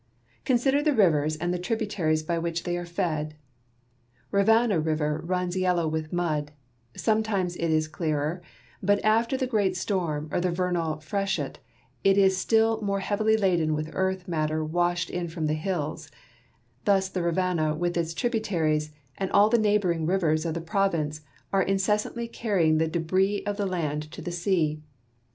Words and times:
Consider 0.45 0.81
the 0.81 0.95
rivers 0.95 1.37
and 1.37 1.53
the 1.53 1.59
tributaries 1.59 2.23
by 2.23 2.39
which 2.39 2.63
they 2.63 2.75
are 2.75 2.87
fed: 2.87 3.35
Rivanna 4.31 4.79
river 4.79 5.21
runs 5.23 5.55
yellow 5.55 5.87
with 5.87 6.11
mud; 6.11 6.49
sometimes 6.97 7.55
it 7.55 7.69
is 7.69 7.87
clearer, 7.87 8.41
hut 8.83 8.99
after 9.03 9.37
the 9.37 9.45
great 9.45 9.77
storm 9.77 10.27
or 10.31 10.41
the 10.41 10.49
vernal 10.49 10.99
freshet 11.01 11.59
it 12.03 12.17
is 12.17 12.35
still 12.35 12.81
more 12.81 13.01
heavily 13.01 13.37
laden 13.37 13.75
with 13.75 13.91
earth 13.93 14.27
matter 14.27 14.65
washed 14.65 15.11
in 15.11 15.27
from 15.27 15.45
the 15.45 15.53
hills; 15.53 16.09
thus 16.85 17.07
the 17.07 17.21
Rivanna 17.21 17.75
with 17.75 17.95
its 17.95 18.15
tributaries, 18.15 18.89
and 19.19 19.29
all 19.31 19.49
the 19.49 19.59
neighboring 19.59 20.07
rivers 20.07 20.47
of 20.47 20.55
the 20.55 20.61
province 20.61 21.21
are 21.53 21.61
incessant!}^ 21.61 22.31
carrying 22.33 22.79
the 22.79 22.87
debris 22.87 23.43
of 23.45 23.57
the 23.57 23.67
land 23.67 24.09
to 24.13 24.23
the 24.23 24.31
sea. 24.31 24.81